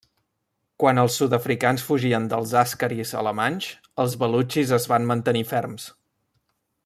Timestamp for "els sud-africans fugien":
1.01-2.25